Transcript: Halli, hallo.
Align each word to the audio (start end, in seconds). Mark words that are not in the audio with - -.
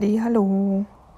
Halli, 0.00 0.16
hallo. 0.16 0.99